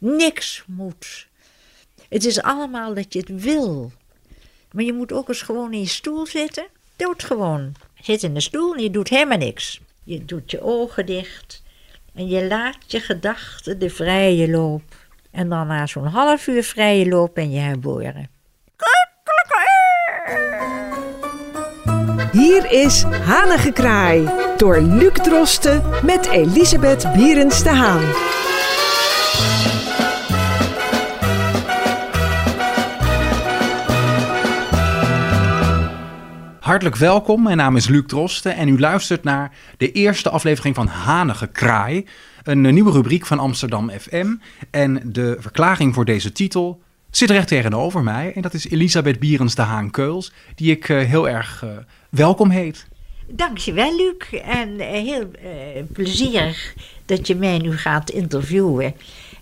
[0.00, 1.26] Niks moet.
[2.08, 3.92] Het is allemaal dat je het wil.
[4.72, 6.66] Maar je moet ook eens gewoon in je stoel zitten.
[6.96, 7.72] Doe het gewoon.
[8.00, 9.80] Zit in de stoel en je doet helemaal niks.
[10.04, 11.62] Je doet je ogen dicht.
[12.14, 14.82] En je laat je gedachten de vrije loop.
[15.30, 18.30] En dan na zo'n half uur vrije loop ben je herboren.
[22.32, 28.39] Hier is Hanengekraai door Luc Drosten met Elisabeth Bierens de Haan.
[36.70, 40.86] Hartelijk welkom, mijn naam is Luc Drosten en u luistert naar de eerste aflevering van
[40.86, 42.06] Hanige Kraai,
[42.42, 44.34] een eh, nieuwe rubriek van Amsterdam FM.
[44.70, 49.54] En de verklaring voor deze titel zit recht tegenover mij en dat is Elisabeth Bierens
[49.54, 51.70] de Haan Keuls, die ik uh, heel erg uh,
[52.10, 52.86] welkom heet.
[53.26, 55.30] Dankjewel Luc en heel
[55.92, 56.74] plezierig
[57.06, 58.94] dat je mij nu gaat interviewen.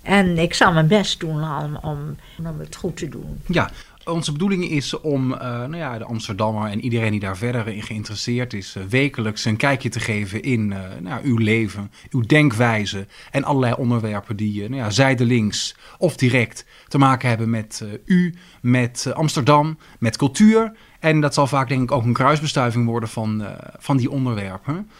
[0.02, 2.16] En ik zal mijn best doen om, om,
[2.46, 3.40] om het goed te doen.
[3.46, 3.70] Ja,
[4.08, 7.82] onze bedoeling is om uh, nou ja, de Amsterdammer en iedereen die daar verder in
[7.82, 13.06] geïnteresseerd is, uh, wekelijks een kijkje te geven in uh, nou, uw leven, uw denkwijze
[13.30, 19.12] en allerlei onderwerpen die nou ja, zijdelings of direct te maken hebben met u, met
[19.14, 20.72] Amsterdam, met cultuur.
[21.00, 23.44] En dat zal vaak denk ik ook een kruisbestuiving worden van,
[23.78, 24.90] van die onderwerpen.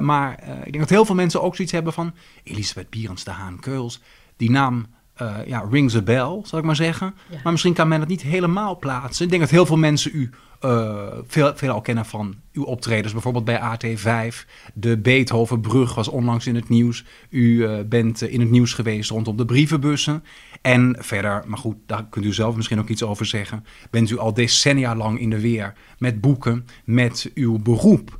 [0.00, 3.60] maar ik denk dat heel veel mensen ook zoiets hebben van Elisabeth Bierens de Haan
[3.60, 4.00] Keuls.
[4.36, 4.86] Die naam
[5.22, 7.14] uh, ja, rings a bell, zal ik maar zeggen.
[7.30, 7.40] Ja.
[7.42, 9.24] Maar misschien kan men het niet helemaal plaatsen.
[9.24, 10.30] Ik denk dat heel veel mensen u
[10.64, 13.12] uh, veel, veel al kennen van uw optredens.
[13.12, 14.36] Bijvoorbeeld bij AT5.
[14.74, 17.04] De Beethovenbrug was onlangs in het nieuws.
[17.28, 20.24] U uh, bent in het nieuws geweest rondom de brievenbussen.
[20.62, 23.64] En verder, maar goed, daar kunt u zelf misschien ook iets over zeggen.
[23.90, 28.18] Bent u al decennia lang in de weer met boeken, met uw beroep.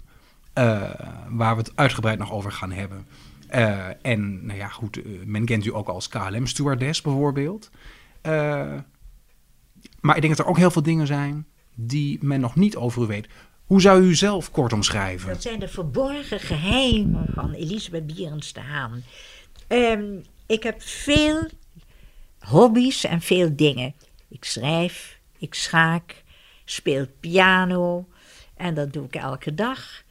[1.28, 3.06] waar we het uitgebreid nog over gaan hebben.
[3.54, 7.70] Uh, en nou ja, goed, uh, men kent u ook als KLM-stewardess bijvoorbeeld.
[8.22, 8.32] Uh,
[10.00, 13.02] maar ik denk dat er ook heel veel dingen zijn die men nog niet over
[13.02, 13.28] u weet.
[13.64, 15.28] Hoe zou u zelf kort omschrijven?
[15.28, 19.02] Dat zijn de verborgen geheimen van Elisabeth Bierens de Haan.
[19.68, 21.48] Um, ik heb veel
[22.38, 23.94] hobby's en veel dingen.
[24.28, 26.22] Ik schrijf, ik schaak,
[26.64, 28.06] speel piano
[28.56, 30.02] en dat doe ik elke dag.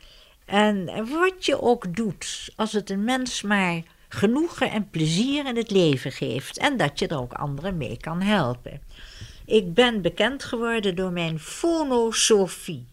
[0.45, 5.71] En wat je ook doet, als het een mens maar genoegen en plezier in het
[5.71, 8.81] leven geeft en dat je er ook anderen mee kan helpen.
[9.45, 12.85] Ik ben bekend geworden door mijn fonosofie,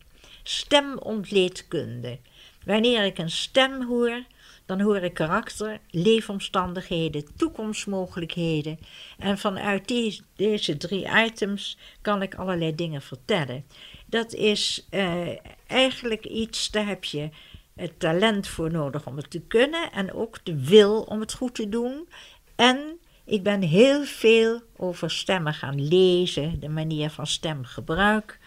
[0.42, 2.18] stemontleedkunde.
[2.64, 4.22] Wanneer ik een stem hoor,
[4.70, 8.78] dan hoor ik karakter, leefomstandigheden, toekomstmogelijkheden.
[9.18, 9.88] En vanuit
[10.36, 13.64] deze drie items kan ik allerlei dingen vertellen.
[14.06, 15.28] Dat is uh,
[15.66, 17.28] eigenlijk iets, daar heb je
[17.74, 21.54] het talent voor nodig om het te kunnen en ook de wil om het goed
[21.54, 22.08] te doen.
[22.56, 28.38] En ik ben heel veel over stemmen gaan lezen, de manier van stemgebruik.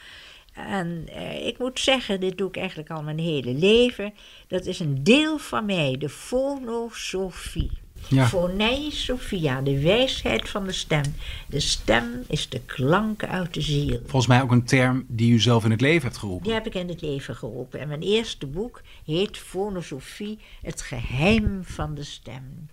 [0.53, 4.14] En eh, ik moet zeggen, dit doe ik eigenlijk al mijn hele leven.
[4.47, 7.72] Dat is een deel van mij, de fonosofie.
[8.08, 8.28] Ja.
[8.28, 11.03] Fonei Sophia, de wijsheid van de stem.
[11.47, 14.00] De stem is de klank uit de ziel.
[14.02, 16.44] Volgens mij ook een term die u zelf in het leven hebt geroepen.
[16.44, 17.80] Die heb ik in het leven geroepen.
[17.80, 22.70] En mijn eerste boek heet Fonosofie, het geheim van de stem.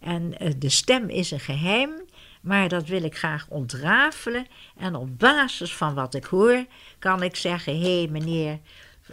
[0.00, 1.90] En uh, de stem is een geheim,
[2.48, 4.46] maar dat wil ik graag ontrafelen.
[4.76, 6.64] En op basis van wat ik hoor,
[6.98, 8.58] kan ik zeggen: hé hey, meneer,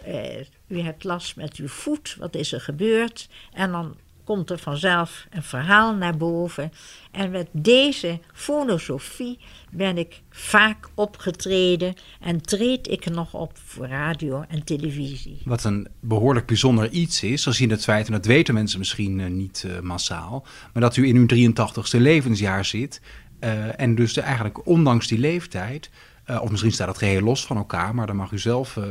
[0.06, 3.28] uh, u hebt last met uw voet, wat is er gebeurd?
[3.52, 6.72] En dan komt er vanzelf een verhaal naar boven.
[7.10, 9.38] En met deze fonosofie
[9.70, 15.40] ben ik vaak opgetreden en treed ik nog op voor radio en televisie.
[15.44, 19.26] Wat een behoorlijk bijzonder iets is, gezien het feit, en dat weten mensen misschien uh,
[19.26, 23.00] niet uh, massaal, maar dat u in uw 83ste levensjaar zit
[23.40, 25.90] uh, en dus eigenlijk ondanks die leeftijd
[26.30, 28.84] uh, of misschien staat het geheel los van elkaar, maar dan mag u zelf uh,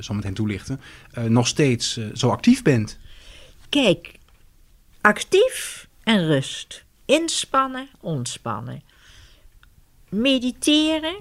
[0.00, 0.80] zo meteen toelichten,
[1.28, 2.98] nog steeds zo actief bent.
[3.68, 4.18] Kijk,
[5.00, 6.84] actief en rust.
[7.04, 8.82] Inspannen, ontspannen.
[10.08, 11.16] Mediteren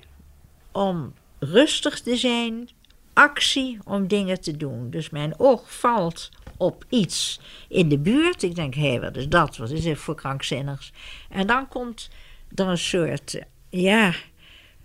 [0.72, 2.70] om rustig te zijn.
[3.14, 4.90] Actie om dingen te doen.
[4.90, 8.44] Dus mijn oog valt op iets in de buurt.
[8.44, 9.58] Ik denk, hé, hey, wat is dat?
[9.58, 10.92] Wat is dit voor krankzinnigs?
[11.30, 12.10] En dan komt
[12.56, 14.14] er een soort, ja,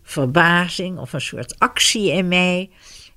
[0.03, 2.71] verbazing of een soort actie in mij.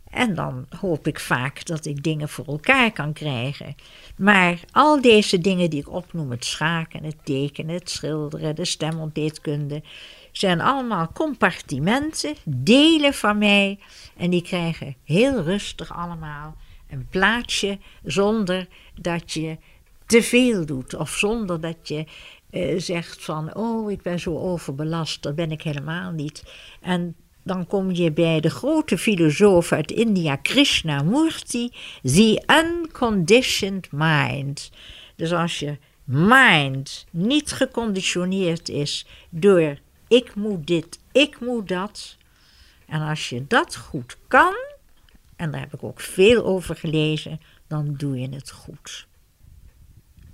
[0.10, 3.76] En dan hoop ik vaak dat ik dingen voor elkaar kan krijgen.
[4.18, 9.84] Maar al deze dingen die ik opnoem, het schaken, het tekenen, het schilderen, de stemontleedkunde,
[10.32, 13.80] zijn allemaal compartimenten, delen van mij.
[14.18, 16.56] En die krijgen heel rustig allemaal
[16.90, 18.68] een plaatsje zonder
[19.02, 19.58] dat je
[20.06, 22.06] te veel doet of zonder dat je
[22.56, 26.44] eh, zegt van, oh, ik ben zo overbelast, dat ben ik helemaal niet.
[26.82, 31.72] En dan kom je bij de grote filosoof uit India, Krishnamurti,
[32.04, 34.72] the unconditioned mind.
[35.16, 39.78] Dus als je mind niet geconditioneerd is door
[40.08, 42.18] ik moet dit, ik moet dat.
[42.88, 44.56] En als je dat goed kan,
[45.36, 49.08] en daar heb ik ook veel over gelezen, dan doe je het goed.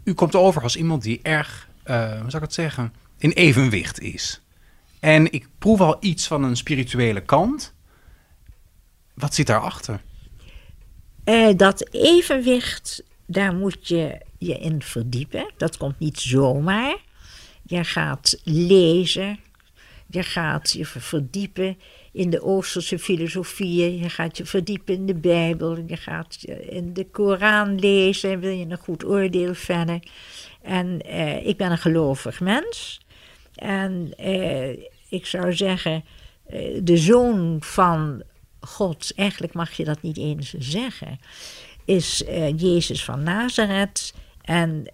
[0.04, 4.42] U komt over als iemand die erg, hoe zou ik het zeggen, in evenwicht is.
[5.00, 7.74] En ik proef al iets van een spirituele kant.
[9.14, 10.02] Wat zit daarachter?
[11.26, 15.52] Uh, dat evenwicht, daar moet je je in verdiepen.
[15.58, 16.98] Dat komt niet zomaar.
[17.64, 19.40] Je gaat lezen,
[20.08, 21.78] je gaat je verdiepen
[22.12, 26.38] in de Oosterse filosofieën, je gaat je verdiepen in de Bijbel, je gaat
[26.70, 30.02] in de Koran lezen, wil je een goed oordeel vellen.
[30.62, 33.02] En uh, ik ben een gelovig mens.
[33.56, 34.70] En uh,
[35.10, 36.04] ik zou zeggen,
[36.54, 38.24] uh, de zoon van
[38.60, 41.20] God, eigenlijk mag je dat niet eens zeggen,
[41.86, 42.24] is
[42.56, 44.14] Jezus van Nazareth.
[44.42, 44.94] En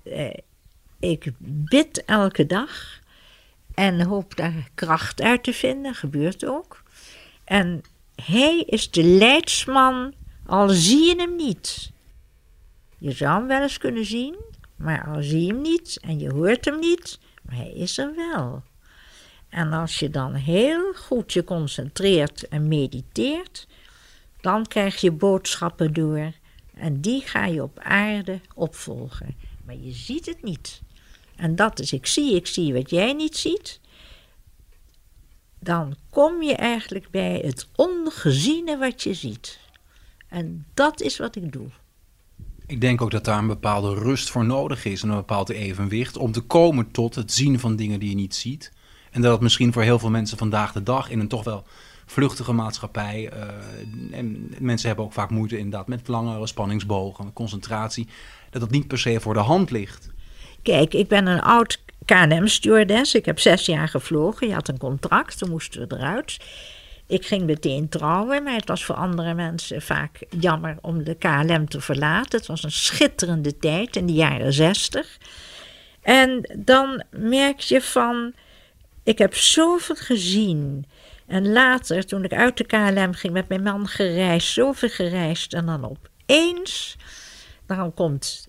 [1.00, 3.00] ik bid elke dag
[3.74, 6.84] en hoop daar kracht uit te vinden, gebeurt ook.
[7.44, 7.84] En
[8.24, 10.14] hij is de leidsman,
[10.46, 11.92] al zie je hem niet.
[12.98, 14.36] Je zou hem wel eens kunnen zien,
[14.78, 18.16] maar al zie je hem niet en je hoort hem niet, maar hij is er
[18.16, 18.64] wel.
[19.50, 23.68] En als je dan heel goed je concentreert en mediteert,
[24.42, 26.32] dan krijg je boodschappen door
[26.74, 29.36] en die ga je op aarde opvolgen.
[29.66, 30.82] Maar je ziet het niet.
[31.36, 33.80] En dat is, ik zie, ik zie wat jij niet ziet.
[35.60, 39.60] Dan kom je eigenlijk bij het ongeziene wat je ziet.
[40.28, 41.70] En dat is wat ik doe.
[42.68, 46.18] Ik denk ook dat daar een bepaalde rust voor nodig is en een bepaald evenwicht
[46.18, 48.72] om te komen tot het zien van dingen die je niet ziet.
[49.12, 51.64] En dat het misschien voor heel veel mensen vandaag de dag in een toch wel
[52.06, 53.32] vluchtige maatschappij.
[53.34, 58.08] Uh, en mensen hebben ook vaak moeite inderdaad met langere spanningsbogen, concentratie.
[58.50, 60.10] Dat dat niet per se voor de hand ligt.
[60.62, 63.16] Kijk, ik ben een oud KLM-stewardess.
[63.16, 64.48] Ik heb zes jaar gevlogen.
[64.48, 66.38] Je had een contract, toen moesten we eruit.
[67.08, 71.70] Ik ging meteen trouwen, maar het was voor andere mensen vaak jammer om de KLM
[71.70, 72.38] te verlaten.
[72.38, 75.18] Het was een schitterende tijd in de jaren zestig.
[76.02, 78.34] En dan merk je van,
[79.04, 80.86] ik heb zoveel gezien.
[81.28, 85.54] En later, toen ik uit de KLM ging met mijn man gereisd, zoveel gereisd.
[85.54, 86.96] En dan opeens,
[87.66, 88.48] dan komt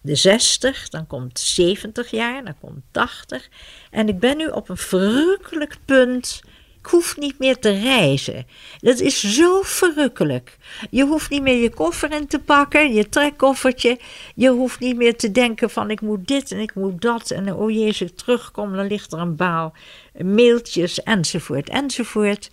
[0.00, 3.48] de 60, dan komt 70 jaar, dan komt 80.
[3.90, 6.40] En ik ben nu op een verrukkelijk punt.
[6.82, 8.46] Ik hoef niet meer te reizen.
[8.78, 10.56] Dat is zo verrukkelijk.
[10.90, 13.98] Je hoeft niet meer je koffer in te pakken, je trekkoffertje.
[14.34, 17.30] Je hoeft niet meer te denken van ik moet dit en ik moet dat.
[17.30, 19.74] En oh ik terugkom, dan ligt er een baal
[20.18, 22.50] mailtjes enzovoort enzovoort.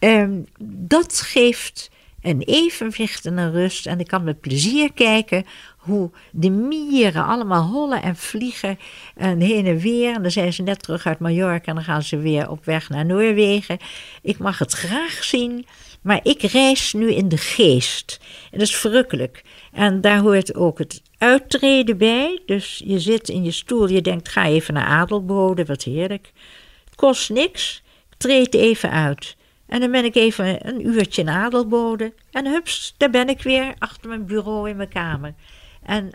[0.00, 1.90] Um, dat geeft
[2.24, 3.86] een evenwicht en een rust.
[3.86, 5.44] En ik kan met plezier kijken
[5.76, 8.78] hoe de mieren allemaal hollen en vliegen
[9.16, 10.14] en heen en weer.
[10.14, 12.88] En dan zijn ze net terug uit Mallorca en dan gaan ze weer op weg
[12.88, 13.78] naar Noorwegen.
[14.22, 15.66] Ik mag het graag zien,
[16.02, 18.20] maar ik reis nu in de geest.
[18.50, 19.42] En dat is verrukkelijk.
[19.72, 22.42] En daar hoort ook het uittreden bij.
[22.46, 26.32] Dus je zit in je stoel, je denkt ga even naar Adelbode, wat heerlijk.
[26.94, 29.36] Kost niks, ik treed even uit.
[29.74, 32.12] En dan ben ik even een uurtje in Adelbode.
[32.30, 35.34] En hups, daar ben ik weer achter mijn bureau in mijn kamer.
[35.82, 36.10] En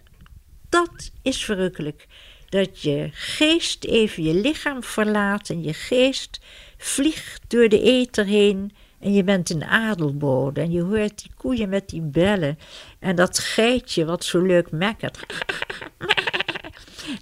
[0.69, 2.07] dat is verrukkelijk.
[2.49, 6.39] Dat je geest even je lichaam verlaat en je geest
[6.77, 8.71] vliegt door de ether heen.
[8.99, 12.59] En je bent in Adelbode en je hoort die koeien met die bellen.
[12.99, 15.25] En dat geitje wat zo leuk mekkert.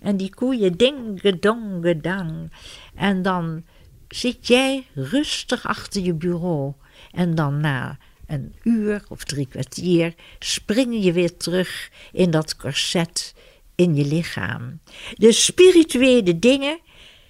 [0.01, 2.51] En die koeien ding-gedong-gedang.
[2.95, 3.63] En dan
[4.07, 6.73] zit jij rustig achter je bureau.
[7.11, 7.97] En dan na
[8.27, 13.33] een uur of drie kwartier spring je weer terug in dat corset
[13.75, 14.79] in je lichaam.
[15.13, 16.79] De spirituele dingen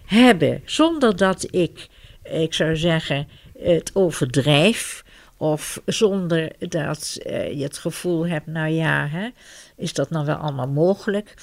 [0.05, 1.87] hebben, zonder dat ik,
[2.23, 3.27] ik zou zeggen,
[3.59, 5.03] het overdrijf,
[5.37, 9.29] of zonder dat uh, je het gevoel hebt, nou ja, hè,
[9.75, 11.33] is dat nou wel allemaal mogelijk?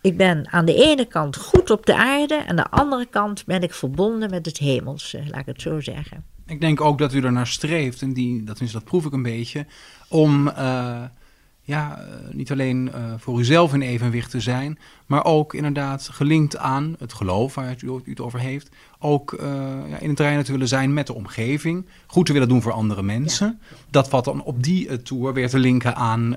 [0.00, 3.44] Ik ben aan de ene kant goed op de aarde, en aan de andere kant
[3.44, 6.24] ben ik verbonden met het hemelse, laat ik het zo zeggen.
[6.46, 9.66] Ik denk ook dat u ernaar streeft, en die, dat, dat proef ik een beetje,
[10.08, 11.02] om uh,
[11.66, 16.56] ja, eh, niet alleen uh, voor uzelf in evenwicht te zijn, maar ook inderdaad gelinkt
[16.56, 18.68] aan het geloof waar u, u het over heeft.
[18.98, 19.46] Ook uh,
[19.88, 22.72] ja, in het terrein te willen zijn met de omgeving, goed te willen doen voor
[22.72, 23.58] andere mensen.
[23.60, 23.76] Ja.
[23.90, 26.28] Dat valt dan op die tour weer te linken aan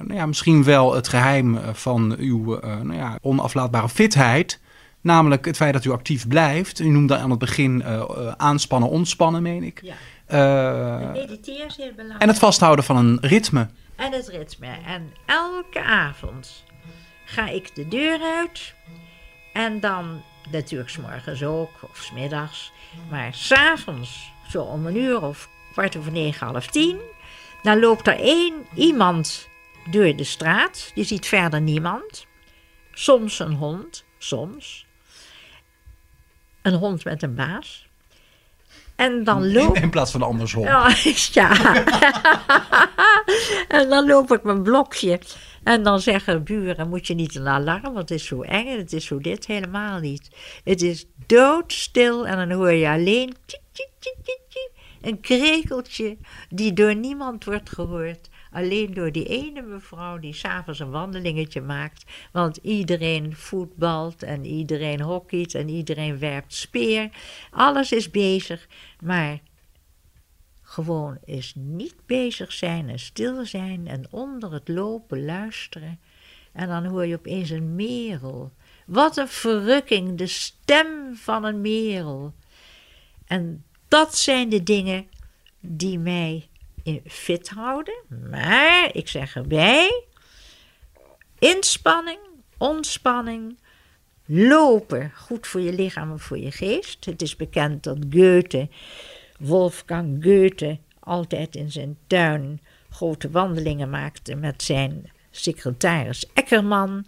[0.00, 4.60] nou ja, misschien wel het geheim van uw nou ja, onaflaatbare fitheid
[5.00, 6.78] Namelijk het feit dat u actief blijft.
[6.78, 9.80] U noemde aan het begin eh, eh, aanspannen, ontspannen, meen ik.
[9.82, 9.94] Ja.
[10.26, 12.22] Eh, Mediteren is heel belangrijk.
[12.22, 13.68] en het vasthouden van een ritme.
[13.98, 14.76] En het ritme.
[14.86, 16.64] En elke avond
[17.24, 18.74] ga ik de deur uit.
[19.52, 22.72] En dan, natuurlijk 's morgens ook, of 's middags.
[23.10, 27.00] Maar s'avonds, zo om een uur of kwart over negen, half tien.
[27.62, 29.48] Dan loopt er één iemand
[29.90, 30.92] door de straat.
[30.94, 32.26] Je ziet verder niemand.
[32.92, 34.86] Soms een hond, soms.
[36.62, 37.87] Een hond met een baas.
[38.98, 40.62] En dan In, loopt in plaats van andersom.
[40.64, 40.94] ja,
[41.32, 41.74] ja.
[43.78, 45.20] en dan loop ik mijn blokje.
[45.64, 48.78] En dan zeggen buren, moet je niet een alarm, want het is zo eng en
[48.78, 49.46] het is zo dit.
[49.46, 50.28] Helemaal niet.
[50.64, 53.34] Het is doodstil en dan hoor je alleen
[55.00, 56.16] een krekeltje
[56.48, 58.28] die door niemand wordt gehoord.
[58.50, 62.04] Alleen door die ene mevrouw die s'avonds een wandelingetje maakt.
[62.32, 67.10] Want iedereen voetbalt en iedereen hockeyt en iedereen werpt speer.
[67.50, 68.68] Alles is bezig,
[69.00, 69.38] maar
[70.62, 76.00] gewoon is niet bezig zijn en stil zijn en onder het lopen luisteren.
[76.52, 78.52] En dan hoor je opeens een merel.
[78.86, 82.34] Wat een verrukking, de stem van een merel.
[83.26, 85.06] En dat zijn de dingen
[85.60, 86.48] die mij
[87.06, 87.94] fit houden.
[88.30, 90.04] Maar ik zeg erbij:
[91.38, 92.18] inspanning,
[92.58, 93.58] ontspanning,
[94.24, 95.12] lopen.
[95.14, 97.04] Goed voor je lichaam en voor je geest.
[97.04, 98.68] Het is bekend dat Goethe,
[99.38, 107.06] Wolfgang Goethe, altijd in zijn tuin grote wandelingen maakte met zijn secretaris Eckerman.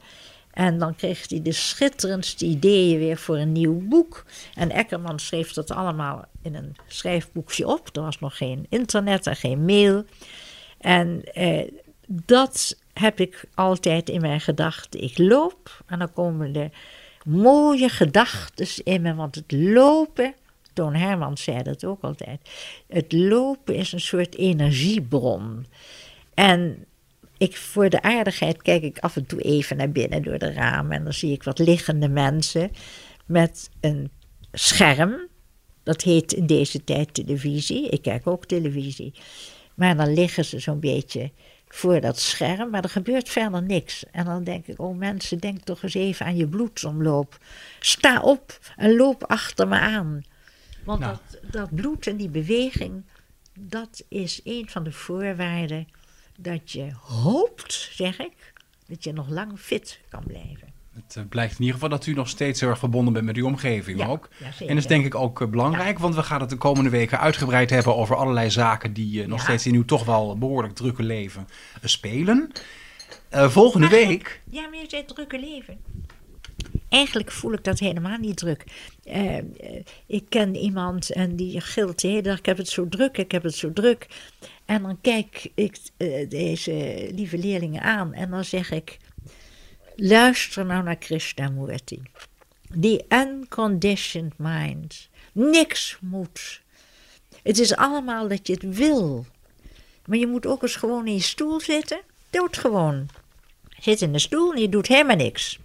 [0.51, 4.25] En dan kreeg hij de schitterendste ideeën weer voor een nieuw boek.
[4.55, 7.97] En Eckerman schreef dat allemaal in een schrijfboekje op.
[7.97, 10.05] Er was nog geen internet en geen mail.
[10.79, 11.69] En eh,
[12.07, 15.03] dat heb ik altijd in mijn gedachten.
[15.03, 16.71] Ik loop en dan komen de
[17.25, 19.15] mooie gedachten in me.
[19.15, 20.35] Want het lopen,
[20.73, 22.41] Toon Hermans zei dat ook altijd.
[22.89, 25.67] Het lopen is een soort energiebron.
[26.35, 26.85] En
[27.41, 30.97] ik, voor de aardigheid kijk ik af en toe even naar binnen door de ramen.
[30.97, 32.71] En dan zie ik wat liggende mensen
[33.27, 34.11] met een
[34.53, 35.29] scherm.
[35.83, 37.89] Dat heet in deze tijd televisie.
[37.89, 39.15] Ik kijk ook televisie.
[39.75, 41.31] Maar dan liggen ze zo'n beetje
[41.69, 44.05] voor dat scherm, maar er gebeurt verder niks.
[44.11, 47.39] En dan denk ik, oh mensen, denk toch eens even aan je bloedsomloop.
[47.81, 50.23] Sta op en loop achter me aan.
[50.85, 51.17] Want Nou.
[51.31, 53.05] dat, dat bloed en die beweging,
[53.59, 55.87] dat is een van de voorwaarden
[56.43, 58.53] dat je hoopt, zeg ik,
[58.87, 60.69] dat je nog lang fit kan blijven.
[60.95, 63.37] Het eh, blijkt in ieder geval dat u nog steeds heel erg verbonden bent met
[63.37, 64.29] uw omgeving Ja, ook.
[64.39, 66.91] ja, en dat is denk ik ook eh, belangrijk, want we gaan het de komende
[66.91, 70.75] weken uitgebreid hebben over allerlei zaken die eh, nog steeds in uw toch wel behoorlijk
[70.75, 71.49] drukke leven
[71.83, 72.53] spelen.
[73.31, 75.79] Volgende week, Ja, maar je zei drukke leven.
[76.89, 78.65] Eigenlijk voel ik dat helemaal niet druk.
[80.07, 83.33] Ik ken iemand en die gilt de hele dag, ik heb het zo druk, ik
[83.33, 84.07] heb het zo druk.
[84.71, 88.99] En dan kijk ik eh, deze lieve leerlingen aan en dan zeg ik,
[89.97, 92.03] luister nou naar Krishnamurti.
[92.75, 95.09] Die unconditioned mind.
[95.33, 96.61] Niks moet.
[97.43, 99.27] Het is allemaal dat je het wil.
[100.07, 102.01] Maar je moet ook eens gewoon in je stoel zitten.
[102.31, 103.09] Doodgewoon.
[103.79, 105.59] Zit in de stoel en je doet helemaal niks.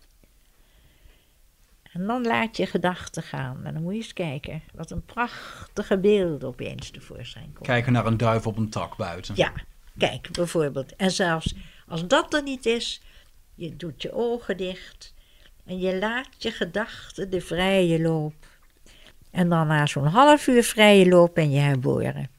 [1.95, 3.57] En dan laat je gedachten gaan.
[3.63, 7.61] En dan moet je eens kijken wat een prachtige beelden opeens tevoorschijn komen.
[7.61, 9.35] kijken naar een duif op een tak buiten.
[9.35, 9.51] Ja,
[9.97, 10.95] kijk bijvoorbeeld.
[10.95, 11.55] En zelfs
[11.87, 13.01] als dat er niet is,
[13.53, 15.13] je doet je ogen dicht
[15.65, 18.33] en je laat je gedachten de vrije loop.
[19.31, 22.29] En dan na zo'n half uur vrije loop ben je herboren.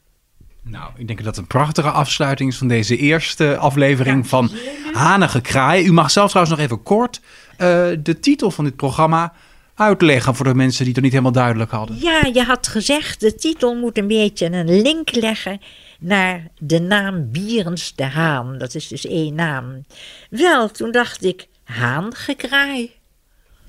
[0.62, 4.50] Nou, ik denk dat het een prachtige afsluiting is van deze eerste aflevering Ja, van.
[4.92, 5.86] Hanige Kraai.
[5.86, 7.20] U mag zelf trouwens nog even kort
[7.50, 9.32] eh, de titel van dit programma
[9.76, 11.96] uitleggen voor de mensen die het niet helemaal duidelijk hadden.
[11.98, 15.60] Ja, je had gezegd, de titel moet een beetje een link leggen
[16.00, 18.58] naar de naam Bierens de Haan.
[18.58, 19.84] Dat is dus één naam.
[20.30, 22.90] Wel, toen dacht ik, haangekraai.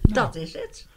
[0.02, 0.88] Dat is het.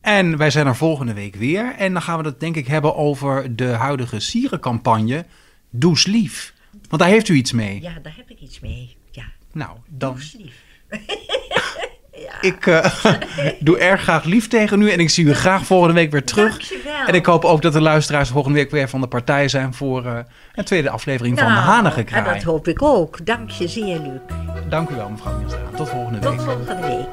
[0.00, 1.74] En wij zijn er volgende week weer.
[1.74, 5.24] En dan gaan we het denk ik hebben over de huidige sierencampagne
[5.70, 6.54] Does Lief.
[6.88, 7.80] Want daar heeft u iets mee.
[7.82, 8.96] Ja, daar heb ik iets mee.
[9.10, 10.54] Ja, Nou, dan lief.
[12.40, 12.84] Ik eh,
[13.58, 16.72] doe erg graag lief tegen u en ik zie u graag volgende week weer terug.
[17.06, 20.06] En ik hoop ook dat de luisteraars volgende week weer van de partij zijn voor
[20.06, 20.18] eh,
[20.54, 23.26] een tweede aflevering van nou, de Hanige En dat hoop ik ook.
[23.26, 24.20] Dank je zeer, Luc.
[24.68, 25.60] Dank u wel, mevrouw Nieuwstra.
[25.76, 26.38] Tot volgende week.
[26.38, 27.06] Tot volgende week.